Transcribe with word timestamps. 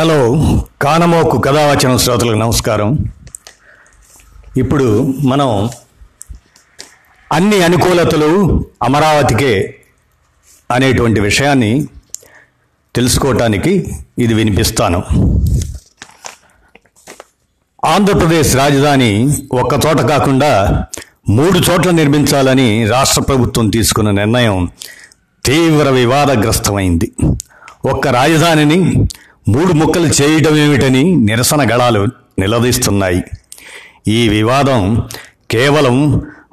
Hello 0.00 0.36
కానమోకు 0.82 1.38
కథావచనం 1.38 1.98
శ్రోతలకు 1.98 2.36
నమస్కారం. 2.36 2.98
ఇప్పుడు 4.56 5.14
మనం 5.20 5.70
అన్ని 7.32 7.64
అనుకూలతలు 7.64 8.64
అమరావతికే 8.82 9.76
అనేటువంటి 10.70 11.20
విషయాన్ని 11.20 11.86
తెలుసుకోవటానికి 12.96 13.96
ఇది 14.18 14.34
వినిపిస్తాను. 14.34 15.02
ఆంధ్రప్రదేశ్ 17.84 18.56
రాజధాని 18.56 19.38
ఒక్క 19.52 19.86
చోట 19.86 20.00
కాకుండా 20.00 20.84
మూడు 21.28 21.58
చోట్ల 21.58 21.90
నిర్మించాలని 21.90 22.86
రాష్ట్ర 22.86 23.22
ప్రభుత్వం 23.22 23.70
తీసుకున్న 23.70 24.10
నిర్ణయం 24.10 24.68
తీవ్ర 25.44 25.90
వివాదగ్రస్తమైంది. 25.90 27.12
ఒక్క 27.84 28.08
రాజధానిని 28.08 29.06
మూడు 29.52 29.72
ముక్కలు 29.72 30.08
చేయటం 30.22 30.56
ఏమిటని 30.56 31.02
నిరసన 31.16 31.60
గళాలు 31.72 32.00
నిలదీస్తున్నాయి. 32.38 33.20
ఈ 34.08 34.28
వివాదం 34.28 34.80
కేవలం 35.50 35.96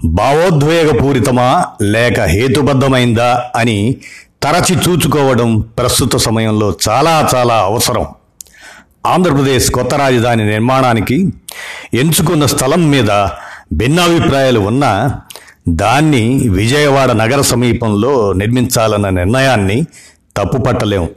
భావోద్వేగపూరితమా 0.05 1.65
లేక 1.81 2.19
హేతుబద్ధమైందా 2.21 3.29
అని 3.55 3.77
తరచి 4.43 4.75
చూచుకోవడం 4.75 5.49
ప్రస్తుత 5.77 6.15
సమయంలో 6.17 6.67
చాలా 6.89 7.29
చాలా 7.35 7.57
అవసరం. 7.69 8.05
ఆంధ్రప్రదేశ్ 9.05 9.71
కొత్త 9.71 9.93
రాజధాని 9.93 10.45
నిర్మాణానికి 10.49 11.17
ఎంచుకున్న 11.93 12.45
స్థలం 12.45 12.89
మీద 12.91 13.11
భిన్నాభిప్రాయాలు 13.73 14.59
ఉన్నా 14.59 14.91
దాన్ని 15.83 16.23
విజయవాడ 16.49 17.11
నగర 17.11 17.41
సమీపంలో 17.41 18.33
నిర్మించాలన్న 18.33 19.09
నిర్ణయాన్ని 19.09 19.77
తప్పుపట్టలేము 20.38 21.09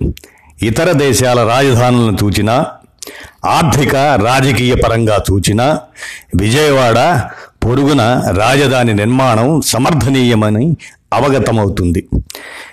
ఇతర 0.63 0.93
దేశాల 0.93 1.49
రాజధానులను 1.49 2.19
చూచినా 2.25 2.67
ఆర్థిక 3.45 3.97
రాజకీయ 3.97 4.75
పరంగా 4.75 5.23
చూచినా 5.33 5.79
విజయవాడ 6.35 7.29
పొరుగున 7.65 8.03
రాజధాని 8.37 8.95
నిర్మాణం 8.95 9.61
సమర్థనీయమని 9.61 10.77
అవగతమవుతుంది. 11.13 12.09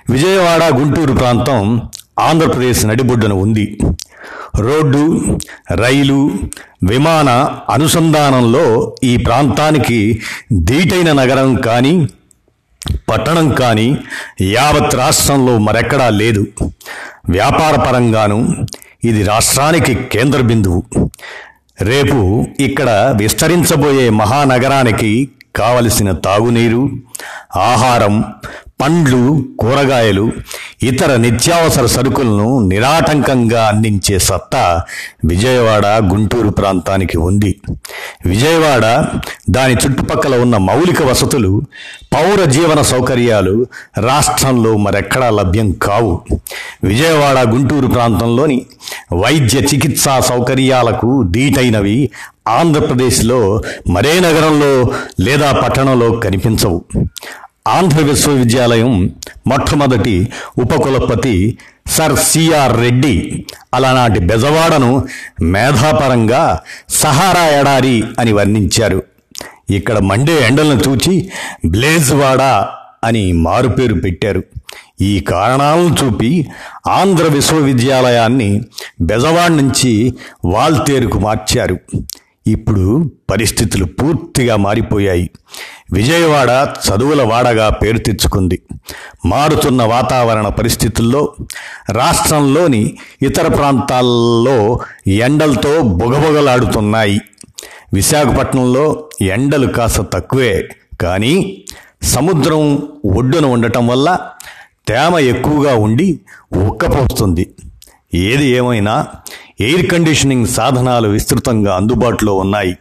విజయవాడ 0.09 0.63
గుంటూరు 0.75 1.13
ప్రాంతం 1.13 1.81
ఆంధ్రప్రదేశ్ 2.19 2.85
నడిబొడ్డున 2.85 3.33
ఉంది. 3.33 3.79
రోడ్డు 4.59 5.21
రైలు 5.71 6.31
విమాన 6.83 7.29
అనుసంధానంలో 7.69 8.93
ఈ 9.03 9.17
ప్రాంతానికి 9.17 10.21
దీటైన 10.53 11.11
నగరం 11.11 11.55
కానీ 11.55 12.07
పట్టణం 13.09 13.47
కానీ 13.55 13.87
యావత్ 14.41 14.95
రాష్ట్రంలో 14.95 15.57
మరెక్కడా 15.57 16.09
లేదు. 16.21 16.43
వ్యాపార 17.29 17.75
పరంగాను 17.85 18.39
ఇది 19.03 19.23
రాష్ట్రానికి 19.23 19.93
కేంద్ర 20.13 20.41
బిందువు 20.41 20.81
రేపు 21.81 22.19
ఇక్కడ 22.59 22.89
విస్తరించబోయే 23.21 24.09
మహానగరానికి 24.09 25.11
కావలసిన 25.55 26.11
తాగునీరు 26.11 26.81
ఆహారం 27.55 28.15
పండ్లు 28.81 29.43
కూరగాయలు 29.59 30.31
ఇతర 30.83 31.15
నిత్యావసర 31.15 31.85
సరుకులను 31.85 32.59
నిరాటంకంగా 32.67 33.67
అందించే 33.67 34.19
సత్తా 34.19 34.81
విజయవాడ 35.25 35.85
గుంటూరు 35.85 36.49
ప్రాంతానికి 36.49 37.17
ఉంది. 37.17 37.59
విజయవాడ 38.25 39.05
దాని 39.49 39.73
చుట్టుపక్కల 39.73 40.41
ఉన్న 40.41 40.57
మౌలిక 40.57 41.01
వసతులు 41.01 41.61
పౌర 42.13 42.43
జీవన 42.43 42.81
సౌకర్యాలు 42.81 43.67
రాష్ట్రంలో 43.97 44.77
మరెక్కడా 44.77 45.29
లభ్యం 45.29 45.71
కావు. 45.71 46.21
విజయవాడ 46.83 47.37
గుంటూరు 47.49 47.87
ప్రాంతంలోని 47.87 48.65
వైద్య 49.13 49.57
చికిత్సా 49.59 50.19
సౌకర్యాలకు 50.19 51.23
దీటైనవి 51.23 52.09
ఆంధ్రప్రదేశ్లో 52.47 53.61
మరే 53.89 54.19
నగరంలో 54.19 54.91
లేదా 55.19 55.51
పట్టణంలో 55.51 56.11
కనిపించవు. 56.11 56.83
ఆంధ్ర 57.75 58.01
విశ్వవిద్యాలయం 58.01 58.93
మొట్టమొదటి 59.47 60.15
ఉపకులపతి 60.57 61.57
సర్ 61.87 62.15
సిఆర్ 62.15 62.75
రెడ్డి 62.81 63.45
అలానాటి 63.73 64.19
బెజవాడను 64.19 64.91
మేధాపరంగా 65.41 66.59
సహారా 66.89 67.45
ఎడారి 67.59 68.03
అని 68.19 68.33
వర్ణించారు. 68.33 69.03
ఇక్కడ 69.69 69.97
మండే 69.99 70.35
ఎండలను 70.47 70.81
చూచి 70.87 71.29
బ్లేజ్వాడ 71.65 72.41
అని 73.03 73.31
మారుపేరు 73.45 73.93
పెట్టారు. 73.93 74.43
ఈ 75.01 75.19
కారణాలను 75.19 75.95
చూపి 75.99 76.47
ఆంధ్ర 76.87 77.25
విశ్వవిద్యాలయాన్ని 77.27 78.61
బెజవాడ 79.01 79.51
నుంచి 79.51 80.13
వాల్తేరుకు 80.45 81.19
మార్చారు. 81.19 81.77
ఇప్పుడు 82.47 83.11
పరిస్థితులు 83.29 83.85
పూర్తిగా 83.85 84.55
మారిపోయాయి. 84.55 85.29
విజయవాడ 85.93 86.49
చదువుల 86.87 87.21
వాడగా 87.21 87.69
పేరు 87.69 87.97
తెచ్చుకుంది. 87.97 88.61
మారుతున్న 89.25 89.83
వాతావరణ 89.83 90.47
పరిస్థితుల్లో 90.47 91.33
రాష్ట్రంలోని 91.89 92.97
ఇతర 93.21 93.47
ప్రాంతాల్లో 93.47 94.79
ఎండలతో 95.07 95.81
బుగబుగలాడుతున్నాయి. 95.81 97.21
విశాఖపట్నంలో 97.93 99.09
ఎండలు 99.21 99.67
కాస్త 99.67 100.01
తక్కువే 100.01 100.69
కానీ 101.01 101.63
సముద్రం 102.03 102.89
ఒడ్డున 103.15 103.45
ఉండటం 103.45 103.87
వల్ల 103.87 104.19
తేమ 104.87 105.19
ఎక్కువగా 105.19 105.75
ఉండి 105.75 106.19
ఉక్కపోస్తుంది. 106.67 107.49
ఏది 108.13 108.47
ఏమైనా 108.47 109.05
ఎయిర్ 109.59 109.91
కండిషనింగ్ 109.91 110.47
సాధనాలు 110.47 111.07
విస్తృతంగా 111.07 111.75
అందుబాటులో 111.75 112.35
ఉన్నాయి. 112.35 112.77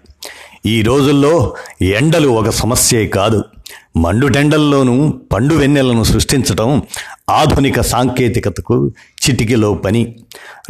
ఈ 0.66 0.82
రోజుల్లో 0.82 1.54
ఎండలు 1.82 2.28
ఒక 2.28 2.48
సమస్యే 2.48 3.06
కాదు. 3.06 3.44
మండుటెండల్లోనూ 3.96 5.14
పండు 5.32 5.54
వెన్నెలను 5.54 6.02
సృష్టించటం 6.02 6.82
ఆధునిక 7.30 7.80
సాంకేతికతకు 7.80 8.92
చిటికెలో 9.24 9.74
పని. 9.74 10.16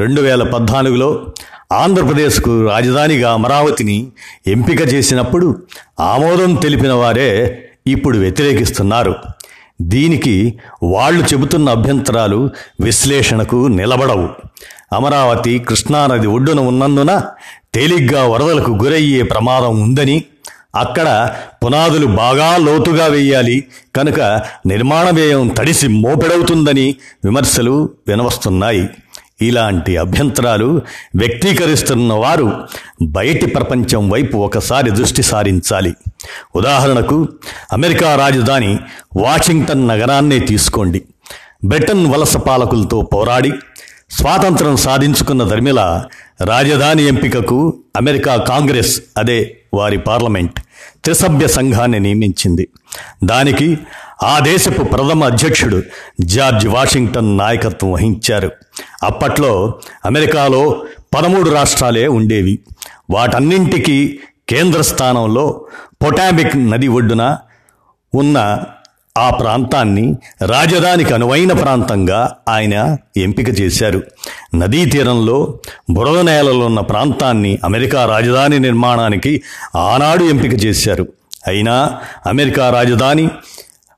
రెండు 0.01 0.21
వేల 0.21 0.43
పద్నాలుగులో 0.43 1.27
ఆంధ్రప్రదేశ్కు 1.73 2.67
రాజధానిగా 2.67 3.33
అమరావతిని 3.33 4.07
ఎంపిక 4.47 4.81
చేసినప్పుడు 4.81 5.62
ఆమోదం 6.01 6.55
తెలిపిన 6.55 6.93
వారే 6.93 7.63
ఇప్పుడు 7.87 8.19
వ్యతిరేకిస్తున్నారు. 8.19 9.15
దీనికి 9.83 10.59
వాళ్ళు 10.83 11.25
చెబుతున్న 11.25 11.69
అభ్యంతరాలు 11.69 12.51
విశ్లేషణకు 12.81 13.67
నిలబడవు. 13.67 14.28
అమరావతి 14.93 15.59
కృష్ణానది 15.59 16.27
ఒడ్డున 16.27 16.61
ఉన్నందున 16.61 17.23
తేలిగ్గా 17.76 18.26
వరదలకు 18.26 18.70
గురయ్యే 18.70 19.22
ప్రమాదం 19.22 19.81
ఉందని 19.81 20.25
అక్కడ 20.76 21.34
పునాదులు 21.64 22.06
బాగా 22.06 22.56
లోతుగా 22.56 23.06
వేయాలి. 23.06 23.64
కనుక 23.97 24.20
నిర్మాణ 24.66 25.10
వ్యయం 25.10 25.48
తడిసి 25.48 25.88
మోపెడవుతుందని 25.88 26.94
విమర్శలు 27.25 27.91
వినవస్తున్నాయి. 28.09 28.88
ఇలాంటి 29.42 29.97
అభ్యంతరాలు 29.97 30.81
వ్యక్తీకరిస్తున్న 31.16 32.12
వారు 32.12 32.65
బయటి 33.03 33.47
ప్రపంచం 33.47 34.10
వైపు 34.10 34.36
ఒకసారి 34.36 34.91
దృష్టి 34.91 35.22
సారించాలి. 35.22 35.94
ఉదాహరణకు 36.56 37.28
అమెరికా 37.72 38.16
రాజధాని 38.16 38.78
వాషింగ్టన్ 39.16 39.88
నగరాన్నే 39.88 40.38
తీసుకోండి. 40.38 41.03
బ్రిటన్ 41.65 42.06
వలస 42.06 42.36
పాలకులతో 42.36 43.03
పోరాడి 43.03 43.53
స్వాతంత్రం 44.11 44.77
సాధించుకున్న 44.77 45.43
ధర్మిల 45.43 46.05
రాజధాని 46.44 47.05
ఎంపికకు 47.05 47.75
అమెరికా 47.97 48.37
కాంగ్రెస్ 48.37 49.00
అదే 49.17 49.56
వారి 49.75 49.99
పార్లమెంట్ 49.99 50.61
త్రిసభ్య 51.05 51.49
సంఘాన్ని 51.49 52.00
నియమించింది. 52.00 52.69
దానికి 53.25 53.78
ఆ 54.22 54.39
దేశపు 54.39 54.84
ప్రథమ 54.84 55.25
అధ్యక్షుడు 55.25 55.83
జార్జ్ 56.21 56.69
వాషింగ్టన్ 56.69 57.39
నాయకత్వం 57.39 57.93
వహించారు. 57.93 58.50
అప్పట్లో 59.03 59.75
అమెరికాలో 60.05 60.84
పదమూడు 61.16 61.51
రాష్ట్రాలే 61.51 62.07
ఉండేవి. 62.07 62.59
వాటన్నింటికీ 63.10 64.19
కేంద్ర 64.48 64.80
స్థానంలో 64.80 65.65
పొటామిక్ 66.04 66.71
నది 66.71 66.89
ఒడ్డున 66.89 67.36
ఉన్న 68.15 68.60
ఆ 69.16 69.30
ప్రాంతాన్ని 69.30 70.16
రాజధానికి 70.42 71.15
అనువైన 71.15 71.53
ప్రాంతంగా 71.53 72.36
ఆయన 72.48 72.97
ఎంపిక 73.16 73.60
చేశారు. 73.60 74.03
నదీ 74.54 74.86
తీరంలో 74.86 75.59
బురద 75.91 76.18
నేలలున్న 76.18 76.80
ప్రాంతాన్ని 76.80 77.59
అమెరికా 77.65 78.04
రాజధాని 78.04 78.59
నిర్మాణానికి 78.59 79.42
ఆనాడు 79.77 80.24
ఎంపిక 80.24 80.65
చేశారు. 80.65 81.09
అయినా 81.47 81.98
అమెరికా 82.27 82.71
రాజధాని 82.71 83.28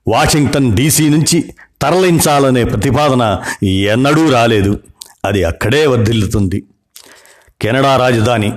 వాషింగ్టన్ 0.08 0.76
డీసీ 0.76 1.08
నుంచి 1.08 1.44
తరలించాలనే 1.82 2.64
ప్రతిపాదన 2.64 3.40
ఎన్నడూ 3.66 4.30
రాలేదు. 4.30 4.80
అది 5.24 5.44
అక్కడే 5.44 5.86
వర్ధిల్లుతుంది. 5.86 6.64
కెనడా 7.62 7.96
రాజధాని 7.96 8.52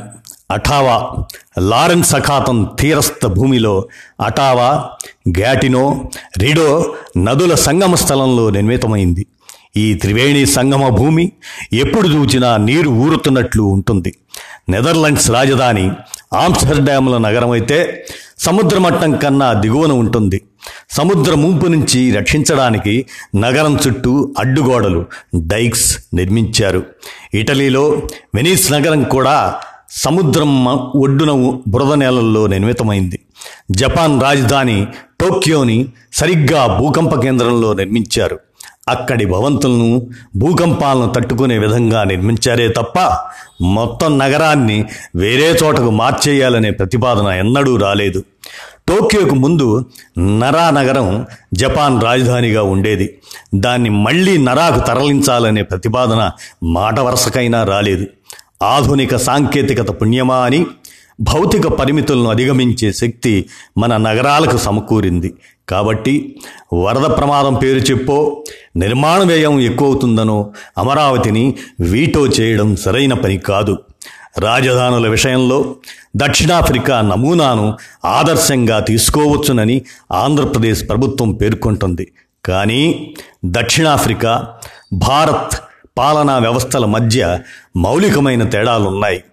అఠావా 0.51 1.23
లారెన్స్ 1.59 2.15
అఖాతం 2.15 2.57
తీరస్థ 2.79 3.25
భూమిలో 3.25 3.85
అటావా 4.21 4.69
గ్యాటినో 5.29 5.83
రిడో 6.37 6.95
నదుల 7.17 7.55
సంగమ 7.55 7.95
స్థలంలో 7.95 8.49
నిర్మితమైంది. 8.49 9.25
ఈ 9.77 9.93
త్రివేణి 9.93 10.45
సంగమ 10.45 10.89
భూమి 10.89 11.31
ఎప్పుడు 11.73 12.07
చూచినా 12.07 12.57
నీరు 12.57 12.89
ఊరుతున్నట్లు 12.89 13.63
ఉంటుంది. 13.63 14.11
నెదర్లాండ్స్ 14.69 15.31
రాజధాని 15.31 15.91
ఆమ్స్టర్డామ్ల 16.33 17.17
నగరం 17.17 17.51
అయితే 17.51 18.05
సముద్ర 18.39 18.77
మట్టం 18.77 19.11
కన్నా 19.15 19.53
దిగువన 19.53 19.91
ఉంటుంది. 19.91 20.41
సముద్ర 20.89 21.33
ముంపు 21.33 21.67
నుంచి 21.67 21.99
రక్షించడానికి 22.11 23.05
నగరం 23.35 23.73
చుట్టూ 23.75 24.35
అడ్డుగోడలు 24.39 25.05
డైక్స్ 25.35 25.89
నిర్మించారు. 26.13 26.81
ఇటలీలో 27.33 28.01
వెనీస్ 28.35 28.71
నగరం 28.71 29.03
కూడా 29.03 29.59
సముద్రం 29.91 30.63
మ- 30.63 30.91
ఒడ్డున 30.95 31.57
బురద 31.67 31.93
నేలల్లో 31.93 32.47
నిర్మితమైంది. 32.47 33.19
జపాన్ 33.71 34.21
రాజధాని 34.21 34.87
టోక్యోని 35.21 35.87
సరిగ్గా 36.13 36.77
భూకంప 36.79 37.15
కేంద్రంలో 37.15 37.73
నిర్మించారు. 37.73 38.39
అక్కడి 38.89 39.25
భవంతులను 39.25 40.07
భూకంపాలను 40.35 41.09
తట్టుకునే 41.15 41.57
విధంగా 41.57 42.03
నిర్మించారే 42.03 42.67
తప్ప 42.67 43.17
మొత్తం 43.61 44.19
నగరాన్ని 44.19 44.85
వేరే 45.15 45.51
చోటకు 45.63 45.89
మార్చేయాలనే 45.89 46.71
ప్రతిపాదన 46.71 47.27
ఎన్నడూ 47.27 47.75
రాలేదు. 47.75 48.23
టోక్యోకు 48.87 49.35
ముందు 49.35 49.85
నరా 50.19 50.69
నగరం 50.69 51.25
జపాన్ 51.53 52.01
రాజధానిగా 52.01 52.63
ఉండేది. 52.63 53.17
దాన్ని 53.55 53.89
మళ్ళీ 53.89 54.37
నరాకు 54.37 54.87
తరలించాలనే 54.87 55.61
ప్రతిపాదన 55.61 56.31
మాట 56.63 56.99
వరుసకైనా 56.99 57.63
రాలేదు. 57.63 58.05
ఆధునిక 58.63 59.15
సాంకేతికత 59.15 59.89
పుణ్యమా 59.89 60.35
అని 60.35 60.65
భౌతిక 61.21 61.67
పరిమితులను 61.67 62.29
అధిగమించే 62.29 62.93
శక్తి 62.93 63.45
మన 63.77 63.97
నగరాలకు 63.97 64.57
సమకూరింది. 64.57 65.33
కాబట్టి 65.69 66.35
వరద 66.73 67.17
ప్రమాదం 67.17 67.53
పేరు 67.53 67.79
చెప్పో 67.79 68.43
నిర్మాణ 68.75 69.23
వ్యయం 69.23 69.59
ఎక్కువవుతుందనో 69.59 70.51
అమరావతిని 70.77 71.55
వీటో 71.79 72.27
చేయడం 72.27 72.75
సరైన 72.75 73.13
పని 73.13 73.37
కాదు. 73.37 73.77
రాజధానుల 74.39 75.07
విషయంలో 75.07 75.75
దక్షిణాఫ్రికా 76.15 77.01
నమూనాను 77.01 77.77
ఆదర్శంగా 78.05 78.79
తీసుకోవచ్చునని 78.79 79.81
ఆంధ్రప్రదేశ్ 80.11 80.89
ప్రభుత్వం 80.89 81.33
పేర్కొంటుంది. 81.33 82.11
కానీ 82.45 83.13
దక్షిణాఫ్రికా 83.45 84.47
భారత్ 84.93 85.59
పాలనా 85.97 86.37
వ్యవస్థల 86.37 86.85
మధ్య 86.85 87.39
మౌలికమైన 87.77 88.43
తేడాలున్నాయి. 88.43 89.23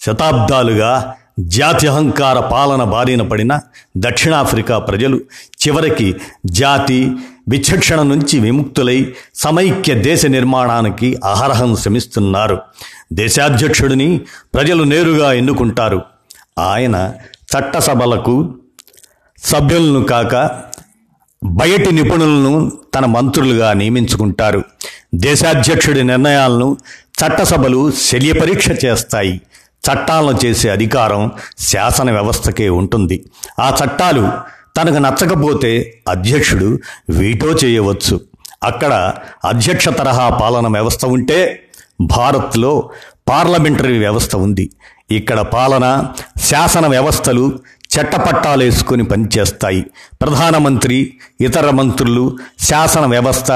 శతాబ్దాలుగా 0.00 1.14
జాత్యహంకార 1.40 2.40
పాలన 2.40 2.84
బారిన 2.84 3.22
పడిన 3.22 3.60
దక్షిణాఫ్రికా 3.96 4.78
ప్రజలు 4.78 5.16
చివరికి 5.66 6.14
జాతి 6.46 7.12
విచక్షణ 7.48 8.02
నుంచి 8.02 8.40
విముక్తులై 8.40 9.14
సమైక్య 9.34 9.94
దేశ 9.94 10.26
నిర్మాణానికి 10.26 11.20
అహరహం 11.24 11.76
శ్రమిస్తున్నారు. 11.76 12.58
దేశాధ్యక్షుడిని 13.12 14.20
ప్రజలు 14.54 14.84
నేరుగా 14.84 15.32
ఎన్నుకుంటారు. 15.32 16.02
ఆయన 16.58 17.12
చట్టసభలకు 17.52 18.54
సభ్యులను 19.38 20.04
కాక 20.04 20.60
బయటి 21.44 21.94
నిపుణులను 21.94 22.72
తన 22.94 23.06
మంత్రులుగా 23.06 23.72
నియమించుకుంటారు. 23.72 24.62
దేశాధ్యక్షుడి 25.14 26.02
నిర్ణయాలను 26.02 26.76
చట్టసభలు 27.20 27.90
శల్యపరీక్ష 27.90 28.68
చేస్తాయి. 28.84 29.40
చట్టాలను 29.84 30.46
చేసే 30.46 30.68
అధికారం 30.68 31.30
శాసన 31.58 32.10
వ్యవస్థకే 32.10 32.68
ఉంటుంది. 32.68 33.24
ఆ 33.60 33.76
చట్టాలు 33.84 34.28
తనకు 34.76 34.96
నచ్చకపోతే 34.96 36.02
అధ్యక్షుడు 36.08 36.78
వీటో 37.10 37.50
చేయవచ్చు. 37.52 38.20
అక్కడ 38.62 39.14
అధ్యక్ష 39.44 39.88
తరహా 39.88 40.28
పాలన 40.28 40.68
వ్యవస్థ 40.68 41.04
ఉంటే 41.04 41.68
భారత్లో 42.00 42.90
పార్లమెంటరీ 43.28 43.98
వ్యవస్థ 43.98 44.36
ఉంది. 44.36 44.70
ఇక్కడ 45.10 45.40
పాలన 45.40 46.12
శాసన 46.40 46.86
వ్యవస్థలు 46.86 47.58
చట్టపట్టాలేసుకొని 47.94 49.04
పనిచేస్తాయి. 49.04 49.86
ప్రధానమంత్రి 50.22 51.14
ఇతర 51.40 51.70
మంత్రులు 51.70 52.38
శాసన 52.58 53.06
వ్యవస్థ 53.06 53.52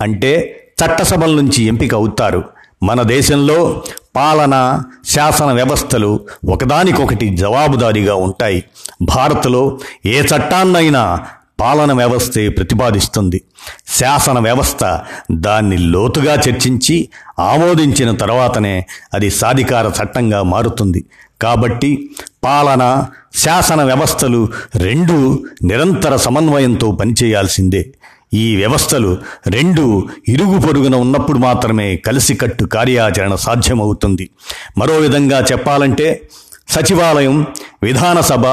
అంటే 0.00 0.64
చట్టసభల 0.84 1.30
నుంచి 1.30 1.64
ఎంపిక 1.64 1.94
అవుతారు. 1.94 2.44
మన 2.82 3.02
దేశంలో 3.02 3.82
పాలన 4.16 4.82
శాసన 5.08 5.52
వ్యవస్థలు 5.52 6.20
ఒకదానికొకటి 6.48 7.36
జవాబుదారీగా 7.36 8.14
ఉంటాయి. 8.14 8.64
భారత్లో 9.02 9.78
ఏ 10.06 10.22
చట్టాన్నైనా 10.22 11.26
పాలన 11.60 11.92
వ్యవస్థే 11.92 12.48
ప్రతిపాదిస్తుంది. 12.48 13.42
శాసన 13.88 14.38
వ్యవస్థ 14.38 14.98
దాన్ని 15.32 15.78
లోతుగా 15.78 16.34
చర్చించి 16.34 17.08
ఆమోదించిన 17.38 18.10
తర్వాతనే 18.16 18.86
అది 19.14 19.30
సాధికార 19.30 19.92
చట్టంగా 20.02 20.42
మారుతుంది. 20.42 21.04
కాబట్టి 21.42 22.10
పాలన 22.44 23.06
శాసన 23.36 23.82
వ్యవస్థలు 23.82 24.48
రెండు 24.76 25.44
నిరంతర 25.64 26.16
సమన్వయంతో 26.16 26.92
పనిచేయాల్సిందే. 26.92 27.94
ఈ 28.34 28.56
వ్యవస్థలు 28.56 29.18
రెండు 29.46 30.08
ఇరుగు 30.28 30.58
పొరుగున 30.58 30.96
ఉన్నప్పుడు 30.96 31.38
మాత్రమే 31.38 31.96
కలిసికట్టు 31.96 32.64
కార్యాచరణ 32.64 33.34
సాధ్యమవుతుంది. 33.34 34.30
మరో 34.78 34.96
విధంగా 34.96 35.40
చెప్పాలంటే 35.40 36.28
సచివాలయం 36.68 37.46
విధానసభ 37.82 38.46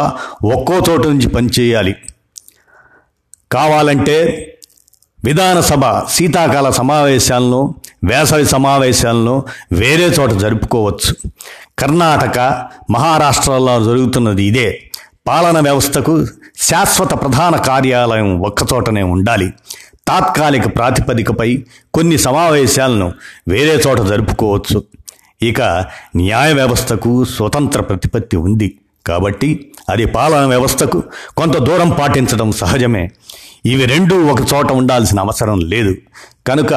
ఒక్కో 0.56 0.82
చోట 0.90 1.08
నుంచి 1.08 1.30
పనిచేయాలి. 1.30 1.96
కావాలంటే 3.52 4.52
విధానసభ 5.26 6.08
శీతాకాల 6.10 6.70
సమావేశాలను 6.70 7.76
వేసవి 8.04 8.46
సమావేశాలను 8.46 9.46
వేరే 9.72 10.06
చోట 10.06 10.32
జరుపుకోవచ్చు. 10.32 11.32
కర్ణాటక 11.80 12.68
మహారాష్ట్రలో 12.92 13.84
జరుగుతున్నది 13.84 14.44
ఇదే. 14.44 14.92
పాలన 15.28 15.60
వ్యవస్థకు 15.60 16.28
శాశ్వత 16.58 17.14
ప్రధాన 17.14 17.56
కార్యాలయం 17.56 18.42
ఒక్కచోటనే 18.42 19.04
ఉండాలి. 19.04 19.54
తాత్కాలిక 20.08 20.76
ప్రాతిపదికపై 20.76 21.64
కొన్ని 21.94 22.18
సమావేశాలను 22.18 23.14
వేరే 23.48 23.82
చోట 23.88 24.02
జరుపుకోవచ్చు. 24.02 24.84
ఇక 25.42 25.62
న్యాయ 26.16 26.54
వ్యవస్థకు 26.54 27.26
స్వతంత్ర 27.26 27.82
ప్రతిపత్తి 27.82 28.38
ఉంది. 28.38 28.78
కాబట్టి 29.06 29.72
అది 29.90 30.06
పాలన 30.06 30.46
వ్యవస్థకు 30.46 31.04
కొంత 31.38 31.58
దూరం 31.58 31.90
పాటించడం 31.90 32.52
సహజమే. 32.52 33.12
ఇవి 33.66 33.86
రెండు 33.86 34.16
ఒక 34.16 34.40
చోట 34.54 34.72
ఉండాల్సిన 34.72 35.20
అవసరం 35.20 35.60
లేదు. 35.60 35.96
కనుక 36.48 36.74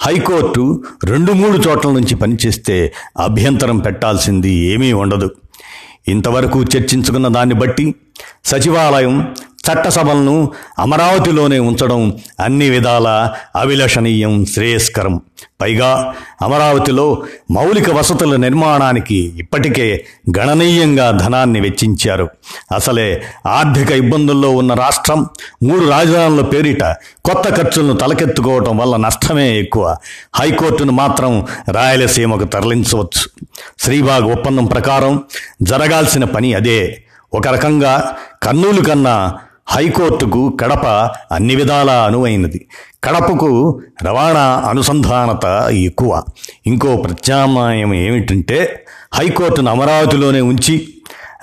హైకోర్టు 0.00 0.84
రెండు 1.04 1.32
మూడు 1.32 1.58
చోట్ల 1.58 1.88
నుంచి 1.88 2.14
పనిచేస్తే 2.14 2.92
అభ్యంతరం 3.18 3.78
పెట్టాల్సింది 3.78 4.50
ఏమీ 4.50 4.92
ఉండదు. 4.92 5.30
ఇంతవరకు 6.08 6.64
చర్చించుకున్న 6.76 7.28
దాన్ని 7.28 7.54
బట్టి 7.54 7.94
సచివాలయం 8.44 9.14
చట్టసభలను 9.70 10.52
అమరావతిలోనే 10.78 11.58
ఉంచడం 11.58 12.18
అన్ని 12.40 12.70
విధాల 12.70 13.30
అభిలషణీయం 13.56 14.44
శ్రేయస్కరం. 14.44 15.20
పైగా 15.60 16.14
అమరావతిలో 16.42 17.22
మౌలిక 17.50 17.90
వసతుల 17.90 18.36
నిర్మాణానికి 18.36 19.32
ఇప్పటికే 19.38 20.04
గణనీయంగా 20.38 21.10
ధనాన్ని 21.10 21.60
వెచ్చించారు. 21.60 22.30
అసలే 22.74 23.22
ఆర్థిక 23.46 23.90
ఇబ్బందుల్లో 23.90 24.50
ఉన్న 24.50 24.74
రాష్ట్రం 24.74 25.26
మూడు 25.62 25.90
రాజధానుల 25.90 26.40
పేరిట 26.40 26.84
కొత్త 27.24 27.54
ఖర్చులను 27.54 27.92
తలకెత్తుకోవటం 27.92 28.78
వల్ల 28.78 28.96
నష్టమే 28.96 29.58
ఎక్కువ. 29.58 29.96
హైకోర్టును 30.34 30.92
మాత్రం 30.92 31.46
రాయలసీమకు 31.70 32.44
తరలించవచ్చు. 32.44 33.46
శ్రీబాగ్ 33.78 34.24
ఒప్పందం 34.24 34.64
ప్రకారం 34.64 35.22
జరగాల్సిన 35.62 36.24
పని 36.24 36.54
అదే. 36.54 37.04
ఒక 37.34 37.48
రకంగా 37.48 38.16
కర్నూలు 38.42 38.80
కన్నా 38.80 39.38
హైకోర్టుకు 39.66 40.56
కడప 40.60 40.86
అన్ని 41.32 41.54
విధాలా 41.54 42.04
అనువైనది. 42.04 42.66
కడపకు 43.04 43.80
రవాణా 44.02 44.62
అనుసంధానత 44.70 45.68
ఎక్కువ. 45.70 46.22
ఇంకో 46.66 46.96
ప్రత్యామ్నాయం 46.96 47.94
ఏమిటంటే 47.94 48.84
హైకోర్టును 49.14 49.70
అమరావతిలోనే 49.70 50.40
ఉంచి 50.40 50.88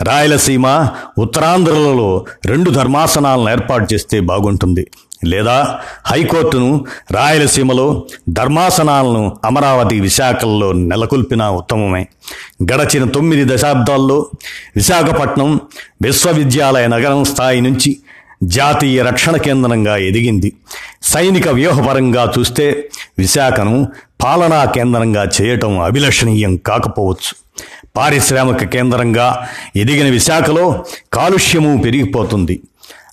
రాయలసీమ 0.04 0.88
ఉత్తరాంధ్రలలో 1.18 2.26
రెండు 2.46 2.70
ధర్మాసనాలను 2.70 3.50
ఏర్పాటు 3.50 3.94
చేస్తే 3.94 4.20
బాగుంటుంది. 4.20 4.88
లేదా 5.26 5.80
హైకోర్టును 6.06 6.86
రాయలసీమలో 7.12 8.04
ధర్మాసనాలను 8.30 9.38
అమరావతి 9.46 10.00
విశాఖల్లో 10.00 10.72
నెలకొల్పిన 10.72 11.50
ఉత్తమమే. 11.50 12.08
గడచిన 12.64 13.04
తొమ్మిది 13.04 13.56
దశాబ్దాల్లో 13.56 14.26
విశాఖపట్నం 14.76 15.60
విశ్వవిద్యాలయ 16.02 16.88
నగరం 16.88 17.24
స్థాయి 17.24 17.62
నుంచి 17.62 17.98
జాతీయ 18.43 19.01
రక్షణ 19.01 19.36
కేంద్రంగా 19.36 19.98
ఎదిగింది. 19.98 20.53
సైనిక 21.03 21.48
వ్యూహపరంగా 21.48 22.34
చూస్తే 22.39 22.89
విశాఖను 23.17 23.88
పాలనా 24.24 24.65
కేంద్రంగా 24.65 25.27
చేయటం 25.41 25.79
అభిలషణీయం 25.79 26.55
కాకపోవచ్చు. 26.55 27.63
పారిశ్రామిక 27.98 28.63
కేంద్రంగా 28.63 29.48
ఎదిగిన 29.75 30.12
విశాఖలో 30.12 30.86
కాలుష్యము 31.13 31.81
పెరిగిపోతుంది. 31.81 32.60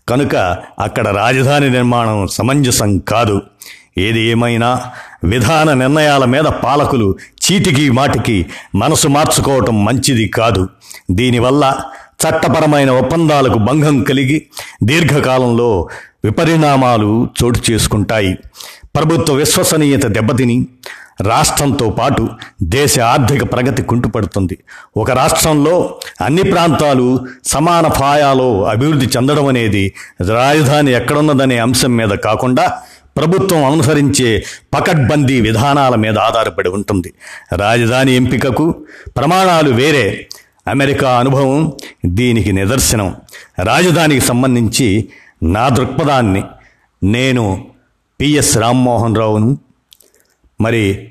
కనుక 0.09 0.57
అక్కడ 0.79 1.09
రాజధాని 1.09 1.71
నిర్మాణం 1.71 2.27
సమంజసం 2.27 2.99
కాదు. 2.99 3.43
ఏది 3.99 4.21
ఏమైనా 4.21 4.91
విధాన 5.25 5.73
నిర్ణయాల 5.73 6.25
మీద 6.25 6.45
పాలకులు 6.45 7.17
చీటికి 7.31 7.91
మాటికి 7.91 8.47
మనసు 8.75 9.09
మార్చుకోవటం 9.09 9.85
మంచిది 9.85 10.29
కాదు. 10.29 10.69
దీనివల్ల 11.11 11.81
చట్టపరమైన 12.21 12.91
ఒప్పందాలకు 12.91 13.59
భంగం 13.59 14.03
కలిగి 14.03 14.47
దీర్ఘకాలంలో 14.83 15.89
విపరిణామాలు 16.25 17.29
చోటు 17.39 17.61
చేసుకుంటాయి. 17.71 18.39
ప్రభుత్వ 18.97 19.35
విశ్వసనీయత 19.35 20.07
దెబ్బతిని 20.07 20.67
రాష్ట్రంతో 21.21 21.91
పాటు 21.91 22.29
దేశ 22.63 22.99
ఆర్థిక 23.01 23.53
ప్రగతి 23.53 23.83
కుంటుపడుతుంది. 23.83 24.59
ఒక 24.97 25.11
రాష్ట్రంలో 25.11 25.99
అన్ని 26.21 26.43
ప్రాంతాలు 26.43 27.07
సమాన 27.45 27.87
పాయాలో 27.87 28.65
అభివృద్ధి 28.65 29.07
చెందడం 29.07 29.47
అనేది 29.47 29.95
రాజధాని 30.29 30.93
ఎక్కడున్నదనే 30.93 31.59
అంశం 31.59 31.97
మీద 31.97 32.09
కాకుండా 32.09 32.67
ప్రభుత్వం 33.17 33.65
అనుసరించే 33.65 34.45
పకడ్బందీ 34.75 35.41
విధానాల 35.41 35.95
మీద 35.95 36.19
ఆధారపడి 36.19 36.69
ఉంటుంది. 36.69 37.13
రాజధాని 37.57 38.17
ఎంపికకు 38.17 38.67
ప్రమాణాలు 39.17 39.71
వేరే 39.71 40.29
అమెరికా 40.69 41.19
అనుభవం 41.19 41.73
దీనికి 42.07 42.53
నిదర్శనం. 42.53 43.17
రాజధానికి 43.65 44.21
సంబంధించి 44.21 45.09
నా 45.43 45.69
దృక్పథాన్ని 45.69 46.43
నేను 47.05 47.67
పిఎస్ 48.21 48.59
రామ్మోహన్ 48.59 49.17
రావును 49.17 49.59
మరి 50.61 51.09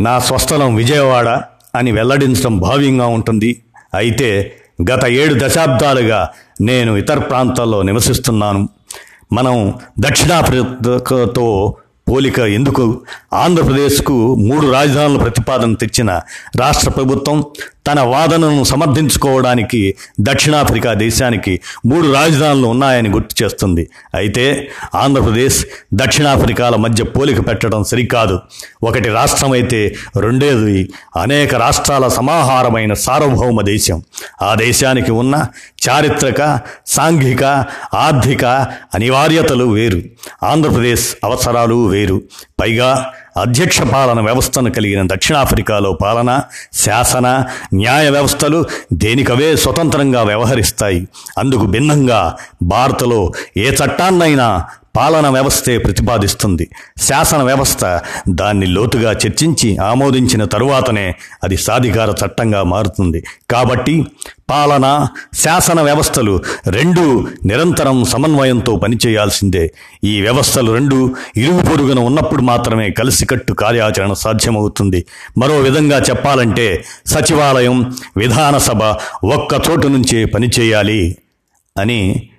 నా 0.00 0.18
స్వస్థలం 0.18 0.74
విజయవాడ 0.74 1.28
అని 1.74 1.92
వెల్లడించడం 1.92 2.58
భావ్యంగా 2.58 3.06
ఉంటుంది. 3.06 3.62
అయితే 3.94 4.56
గత 4.90 5.04
ఏడు 5.04 5.34
దశాబ్దాలుగా 5.44 6.30
నేను 6.60 6.96
ఇతర 6.96 7.18
ప్రాంతాల్లో 7.18 7.82
నివసిస్తున్నాను. 7.82 8.68
మనం 9.32 9.74
దక్షిణాఫ్రికాతో 10.00 11.76
పోలిక 12.08 12.38
ఎందుకు? 12.38 13.00
ఆంధ్రప్రదేశ్కు 13.32 14.34
మూడు 14.34 14.72
రాజధానుల 14.72 15.18
ప్రతిపాదన 15.18 15.74
తెచ్చిన 15.74 16.20
రాష్ట్ర 16.56 16.90
ప్రభుత్వం 16.90 17.44
తన 17.86 18.00
వాదనను 18.00 18.64
సమర్థించుకోవడానికి 18.64 19.94
దక్షిణాఫ్రికా 20.20 20.94
దేశానికి 20.94 21.60
మూడు 21.86 22.12
రాజధానులు 22.12 22.66
ఉన్నాయని 22.66 23.08
గుర్తు 23.08 23.44
చేస్తుంది. 23.44 23.90
అయితే 24.14 24.70
ఆంధ్రప్రదేశ్ 24.94 25.66
దక్షిణాఫ్రికాల 25.94 26.76
మధ్య 26.76 27.04
పోలిక 27.04 27.48
పెట్టడం 27.48 27.84
సరికాదు. 27.84 28.40
ఒకటి 28.82 29.08
రాష్ట్రం 29.08 29.52
అయితే 29.52 29.94
రెండేది 30.20 30.90
అనేక 31.16 31.54
రాష్ట్రాల 31.54 32.08
సమాహారమైన 32.08 32.92
సార్వభౌమ 32.92 33.60
దేశం. 33.60 34.02
ఆ 34.42 34.54
దేశానికి 34.54 35.12
ఉన్న 35.12 35.46
చారిత్రక 35.88 36.60
సాంఘిక 36.86 37.44
ఆర్థిక 37.94 38.44
అనివార్యతలు 38.94 39.64
వేరు. 39.64 40.02
ఆంధ్రప్రదేశ్ 40.42 41.14
అవసరాలు 41.24 41.86
వేరు. 41.86 42.22
పైగా 42.60 43.12
అధ్యక్ష 43.36 43.82
పాలన 43.82 44.20
వ్యవస్థను 44.20 44.70
కలిగిన 44.70 45.06
దక్షిణాఫ్రికాలో 45.06 45.92
పాలన 45.92 46.40
శాసన 46.72 47.44
న్యాయ 47.74 48.10
వ్యవస్థలు 48.10 48.64
దేనికవే 48.92 49.56
స్వతంత్రంగా 49.56 50.22
వ్యవహరిస్తాయి. 50.22 51.08
అందుకు 51.38 51.66
భిన్నంగా 51.66 52.36
భారత్లో 52.62 53.32
ఏ 53.56 53.70
చట్టాన్నైనా 53.70 54.64
పాలన 54.96 55.28
వ్యవస్థే 55.28 55.78
ప్రతిపాదిస్తుంది. 55.78 56.70
శాసన 57.00 57.42
వ్యవస్థ 57.42 58.00
దాన్ని 58.28 58.66
లోతుగా 58.66 59.12
చర్చించి 59.12 59.76
ఆమోదించిన 59.76 60.44
తరువాతనే 60.44 61.14
అది 61.44 61.56
సాధికార 61.56 62.10
చట్టంగా 62.10 62.62
మారుతుంది. 62.62 63.24
కాబట్టి 63.50 64.06
పాలన 64.50 65.06
శాసన 65.34 65.80
వ్యవస్థలు 65.80 66.42
రెండు 66.66 67.26
నిరంతరం 67.44 68.04
సమన్వయంతో 68.04 68.76
పనిచేయాల్సిందే. 68.76 69.72
ఈ 70.04 70.20
వ్యవస్థలు 70.20 70.72
రెండు 70.72 71.14
ఇరుగు 71.36 71.62
పొరుగున 71.62 71.98
ఉన్నప్పుడు 71.98 72.42
మాత్రమే 72.42 72.90
కలిసికట్టు 72.90 73.52
కార్యాచరణ 73.52 74.12
సాధ్యమవుతుంది. 74.12 75.06
మరో 75.38 75.56
విధంగా 75.56 75.98
చెప్పాలంటే 75.98 76.84
సచివాలయం 77.06 77.94
విధానసభ 78.16 78.82
ఒక్క 79.26 79.70
చోటు 79.70 79.88
నుంచే 79.88 80.24
పనిచేయాలి 80.24 81.16
అని 81.78 82.30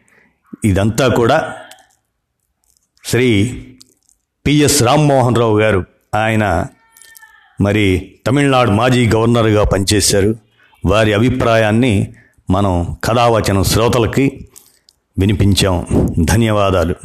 ఇదంతా 0.66 1.08
కూడా 1.08 1.54
శ్రీ 3.08 3.62
పిఎస్ 4.48 4.84
రామ్మోహన్ 4.84 5.36
రావు 5.36 5.60
గారు 5.60 5.86
ఆయన 6.16 6.66
మరి 7.62 8.16
తమిళనాడు 8.28 8.72
మాజీ 8.72 9.10
గవర్నర్గా 9.10 9.64
పనిచేశారు. 9.64 10.36
వారి 10.86 11.14
అభిప్రాయాన్ని 11.14 12.14
మనం 12.50 12.98
కథావచనం 13.04 13.64
శ్రోతలకి 13.64 14.48
వినిపించాం. 15.20 15.86
ధన్యవాదాలు. 16.24 16.96